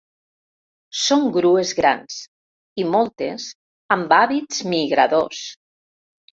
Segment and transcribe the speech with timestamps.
[1.01, 2.17] Són grues grans,
[2.85, 3.47] i moltes
[3.99, 5.47] amb hàbits migradors.